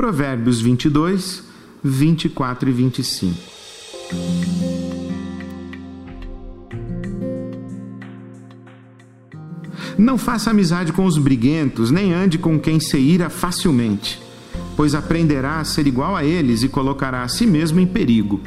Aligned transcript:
Provérbios 0.00 0.62
22, 0.62 1.44
24 1.84 2.70
e 2.70 2.72
25. 2.72 3.36
Não 9.98 10.16
faça 10.16 10.52
amizade 10.52 10.94
com 10.94 11.04
os 11.04 11.18
briguentos, 11.18 11.90
nem 11.90 12.14
ande 12.14 12.38
com 12.38 12.58
quem 12.58 12.80
se 12.80 12.96
ira 12.96 13.28
facilmente, 13.28 14.18
pois 14.74 14.94
aprenderá 14.94 15.60
a 15.60 15.64
ser 15.64 15.86
igual 15.86 16.16
a 16.16 16.24
eles 16.24 16.62
e 16.62 16.68
colocará 16.70 17.22
a 17.22 17.28
si 17.28 17.46
mesmo 17.46 17.78
em 17.78 17.86
perigo. 17.86 18.40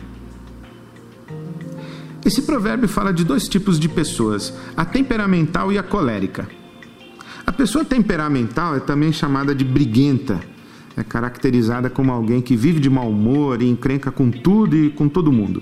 Esse 2.26 2.42
provérbio 2.42 2.90
fala 2.90 3.14
de 3.14 3.24
dois 3.24 3.48
tipos 3.48 3.80
de 3.80 3.88
pessoas, 3.88 4.52
a 4.76 4.84
temperamental 4.84 5.72
e 5.72 5.78
a 5.78 5.84
colérica. 5.84 6.50
A 7.46 7.52
pessoa 7.52 7.86
temperamental 7.86 8.76
é 8.76 8.80
também 8.80 9.14
chamada 9.14 9.54
de 9.54 9.64
briguenta. 9.64 10.52
É 10.96 11.04
caracterizada 11.04 11.90
como 11.90 12.12
alguém 12.12 12.42
que 12.42 12.56
vive 12.56 12.80
de 12.80 12.90
mau 12.90 13.10
humor 13.10 13.62
e 13.62 13.70
encrenca 13.70 14.12
com 14.12 14.30
tudo 14.30 14.76
e 14.76 14.90
com 14.90 15.10
todo 15.10 15.32
mundo. 15.32 15.62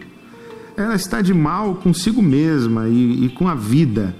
Ela 0.75 0.95
está 0.95 1.21
de 1.21 1.33
mal 1.33 1.75
consigo 1.75 2.21
mesma 2.21 2.87
e, 2.87 3.25
e 3.25 3.29
com 3.29 3.47
a 3.47 3.55
vida 3.55 4.15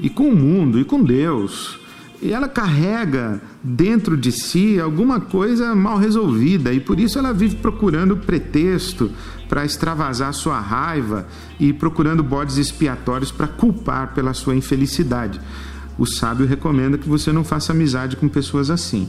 e 0.00 0.08
com 0.08 0.28
o 0.28 0.36
mundo 0.36 0.78
e 0.78 0.84
com 0.84 1.02
Deus. 1.02 1.78
E 2.20 2.32
ela 2.32 2.48
carrega 2.48 3.40
dentro 3.62 4.16
de 4.16 4.32
si 4.32 4.80
alguma 4.80 5.20
coisa 5.20 5.74
mal 5.74 5.98
resolvida 5.98 6.72
e 6.72 6.80
por 6.80 6.98
isso 6.98 7.18
ela 7.18 7.32
vive 7.32 7.56
procurando 7.56 8.16
pretexto 8.16 9.10
para 9.48 9.64
extravasar 9.64 10.32
sua 10.32 10.58
raiva 10.58 11.28
e 11.60 11.72
procurando 11.72 12.22
bodes 12.22 12.56
expiatórios 12.56 13.30
para 13.30 13.46
culpar 13.46 14.14
pela 14.14 14.34
sua 14.34 14.56
infelicidade. 14.56 15.40
O 15.96 16.06
sábio 16.06 16.46
recomenda 16.46 16.98
que 16.98 17.08
você 17.08 17.32
não 17.32 17.44
faça 17.44 17.72
amizade 17.72 18.16
com 18.16 18.28
pessoas 18.28 18.68
assim. 18.68 19.08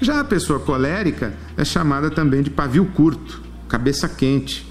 Já 0.00 0.20
a 0.20 0.24
pessoa 0.24 0.58
colérica 0.60 1.34
é 1.56 1.64
chamada 1.64 2.10
também 2.10 2.42
de 2.42 2.50
pavio 2.50 2.86
curto, 2.86 3.42
cabeça 3.68 4.08
quente 4.08 4.66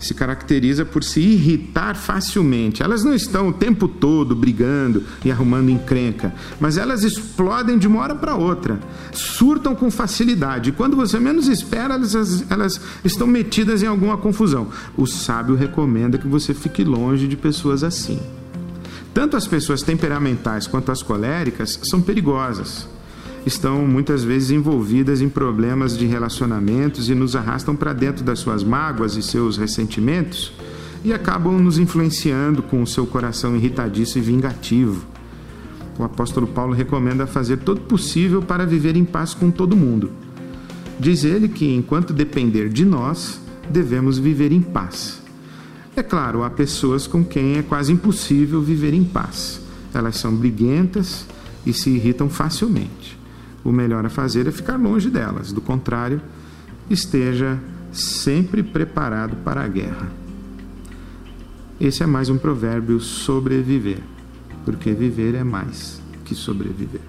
se 0.00 0.14
caracteriza 0.14 0.84
por 0.84 1.04
se 1.04 1.20
irritar 1.20 1.94
facilmente. 1.94 2.82
Elas 2.82 3.04
não 3.04 3.14
estão 3.14 3.48
o 3.48 3.52
tempo 3.52 3.86
todo 3.86 4.34
brigando 4.34 5.04
e 5.22 5.30
arrumando 5.30 5.70
encrenca, 5.70 6.34
mas 6.58 6.78
elas 6.78 7.04
explodem 7.04 7.78
de 7.78 7.86
uma 7.86 8.00
hora 8.00 8.14
para 8.14 8.34
outra, 8.34 8.80
surtam 9.12 9.74
com 9.74 9.90
facilidade. 9.90 10.72
Quando 10.72 10.96
você 10.96 11.20
menos 11.20 11.46
espera, 11.46 11.94
elas, 11.94 12.44
elas 12.48 12.80
estão 13.04 13.26
metidas 13.26 13.82
em 13.82 13.86
alguma 13.86 14.16
confusão. 14.16 14.68
O 14.96 15.06
sábio 15.06 15.54
recomenda 15.54 16.16
que 16.16 16.26
você 16.26 16.54
fique 16.54 16.82
longe 16.82 17.28
de 17.28 17.36
pessoas 17.36 17.84
assim. 17.84 18.18
Tanto 19.12 19.36
as 19.36 19.46
pessoas 19.46 19.82
temperamentais 19.82 20.66
quanto 20.66 20.90
as 20.90 21.02
coléricas 21.02 21.78
são 21.82 22.00
perigosas 22.00 22.88
estão 23.46 23.86
muitas 23.86 24.22
vezes 24.22 24.50
envolvidas 24.50 25.20
em 25.20 25.28
problemas 25.28 25.96
de 25.96 26.06
relacionamentos 26.06 27.08
e 27.08 27.14
nos 27.14 27.34
arrastam 27.34 27.74
para 27.74 27.92
dentro 27.92 28.24
das 28.24 28.38
suas 28.38 28.62
mágoas 28.62 29.16
e 29.16 29.22
seus 29.22 29.56
ressentimentos 29.56 30.52
e 31.02 31.12
acabam 31.12 31.58
nos 31.58 31.78
influenciando 31.78 32.62
com 32.62 32.82
o 32.82 32.86
seu 32.86 33.06
coração 33.06 33.56
irritadiço 33.56 34.18
e 34.18 34.20
vingativo. 34.20 35.06
O 35.98 36.04
apóstolo 36.04 36.46
Paulo 36.46 36.74
recomenda 36.74 37.26
fazer 37.26 37.58
todo 37.58 37.80
possível 37.82 38.42
para 38.42 38.66
viver 38.66 38.96
em 38.96 39.04
paz 39.04 39.34
com 39.34 39.50
todo 39.50 39.76
mundo. 39.76 40.10
Diz 40.98 41.24
ele 41.24 41.48
que, 41.48 41.74
enquanto 41.74 42.12
depender 42.12 42.68
de 42.68 42.84
nós, 42.84 43.40
devemos 43.70 44.18
viver 44.18 44.52
em 44.52 44.60
paz. 44.60 45.22
É 45.96 46.02
claro, 46.02 46.42
há 46.42 46.50
pessoas 46.50 47.06
com 47.06 47.24
quem 47.24 47.56
é 47.56 47.62
quase 47.62 47.92
impossível 47.92 48.60
viver 48.60 48.92
em 48.92 49.04
paz. 49.04 49.60
Elas 49.92 50.16
são 50.16 50.34
briguentas 50.34 51.26
e 51.66 51.72
se 51.72 51.90
irritam 51.90 52.28
facilmente 52.28 53.19
o 53.64 53.72
melhor 53.72 54.04
a 54.06 54.08
fazer 54.08 54.46
é 54.46 54.50
ficar 54.50 54.76
longe 54.76 55.10
delas. 55.10 55.52
Do 55.52 55.60
contrário, 55.60 56.20
esteja 56.88 57.58
sempre 57.92 58.62
preparado 58.62 59.36
para 59.44 59.62
a 59.62 59.68
guerra. 59.68 60.10
Esse 61.80 62.02
é 62.02 62.06
mais 62.06 62.28
um 62.28 62.36
provérbio 62.36 63.00
sobreviver, 63.00 64.00
porque 64.64 64.92
viver 64.92 65.34
é 65.34 65.44
mais 65.44 66.00
que 66.24 66.34
sobreviver. 66.34 67.00